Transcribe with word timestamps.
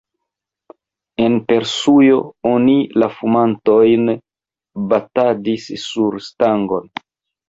En 1.25 1.33
Persujo 1.49 2.15
oni 2.51 2.77
la 3.03 3.09
fumantojn 3.17 4.07
batadis 4.95 5.67
sur 5.83 6.19
stangon. 6.29 6.91